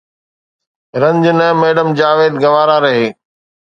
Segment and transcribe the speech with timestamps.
[1.01, 3.07] رنج نه ميڊم جاويد گوارا رهي